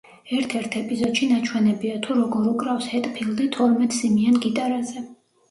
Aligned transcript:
ერთ-ერთ 0.35 0.77
ეპიზოდში 0.79 1.29
ნაჩვენებია, 1.31 1.99
თუ 2.07 2.15
როგორ 2.21 2.47
უკრავს 2.53 2.89
ჰეტფილდი 2.95 3.49
თორმეტ 3.59 4.01
სიმიან 4.01 4.43
გიტარაზე. 4.49 5.07